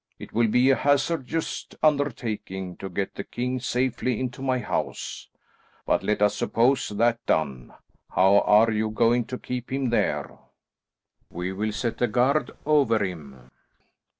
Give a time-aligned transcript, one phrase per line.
[0.17, 5.27] It will be a hazardous undertaking to get the king safely into my house,
[5.85, 7.75] but let us suppose that done.
[8.09, 10.39] How are you going to keep him there?"
[11.31, 13.51] "We will set a guard over him."